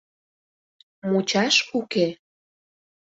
[1.09, 2.07] Мучаш уке...